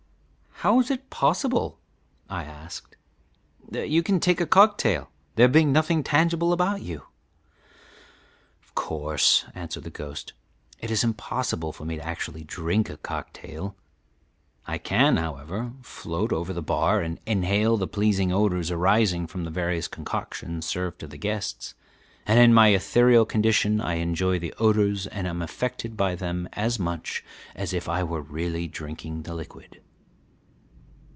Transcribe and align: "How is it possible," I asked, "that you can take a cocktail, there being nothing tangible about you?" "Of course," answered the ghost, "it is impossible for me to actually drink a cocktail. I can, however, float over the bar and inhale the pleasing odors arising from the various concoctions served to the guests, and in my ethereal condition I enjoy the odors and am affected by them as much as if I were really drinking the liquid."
"How 0.63 0.79
is 0.79 0.91
it 0.91 1.09
possible," 1.09 1.79
I 2.29 2.43
asked, 2.43 2.95
"that 3.67 3.89
you 3.89 4.03
can 4.03 4.19
take 4.19 4.39
a 4.39 4.45
cocktail, 4.45 5.09
there 5.33 5.47
being 5.47 5.71
nothing 5.71 6.03
tangible 6.03 6.53
about 6.53 6.83
you?" 6.83 7.05
"Of 8.61 8.75
course," 8.75 9.43
answered 9.55 9.85
the 9.85 9.89
ghost, 9.89 10.33
"it 10.79 10.91
is 10.91 11.03
impossible 11.03 11.73
for 11.73 11.83
me 11.83 11.95
to 11.95 12.05
actually 12.05 12.43
drink 12.43 12.91
a 12.91 12.97
cocktail. 12.97 13.75
I 14.67 14.77
can, 14.77 15.17
however, 15.17 15.71
float 15.81 16.31
over 16.31 16.53
the 16.53 16.61
bar 16.61 17.01
and 17.01 17.19
inhale 17.25 17.75
the 17.75 17.87
pleasing 17.87 18.31
odors 18.31 18.69
arising 18.69 19.25
from 19.25 19.45
the 19.45 19.49
various 19.49 19.87
concoctions 19.87 20.67
served 20.67 20.99
to 20.99 21.07
the 21.07 21.17
guests, 21.17 21.73
and 22.27 22.37
in 22.39 22.53
my 22.53 22.67
ethereal 22.67 23.25
condition 23.25 23.81
I 23.81 23.95
enjoy 23.95 24.37
the 24.37 24.53
odors 24.59 25.07
and 25.07 25.25
am 25.25 25.41
affected 25.41 25.97
by 25.97 26.13
them 26.13 26.47
as 26.53 26.77
much 26.77 27.25
as 27.55 27.73
if 27.73 27.89
I 27.89 28.03
were 28.03 28.21
really 28.21 28.67
drinking 28.67 29.23
the 29.23 29.33
liquid." 29.33 29.81